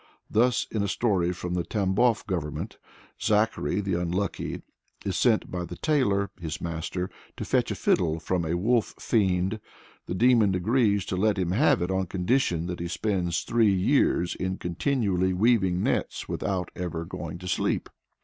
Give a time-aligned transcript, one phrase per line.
[0.31, 2.79] Thus in a story from the Tambof Government,
[3.21, 4.63] Zachary the Unlucky
[5.05, 9.59] is sent by the tailor, his master, to fetch a fiddle from a wolf fiend.
[10.07, 14.33] The demon agrees to let him have it on condition that he spends three years
[14.33, 17.87] in continually weaving nets without ever going to sleep.